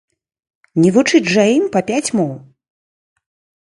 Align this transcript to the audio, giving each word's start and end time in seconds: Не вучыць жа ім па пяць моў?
Не 0.85 0.89
вучыць 0.95 1.31
жа 1.33 1.43
ім 1.59 1.65
па 1.79 1.85
пяць 1.93 2.07
моў? 2.23 2.33